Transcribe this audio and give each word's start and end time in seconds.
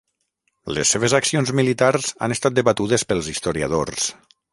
Les 0.77 0.93
seves 0.95 1.13
accions 1.17 1.51
militars 1.59 2.07
han 2.27 2.33
estat 2.37 2.57
debatudes 2.61 3.05
pels 3.13 3.29
historiadors. 3.35 4.09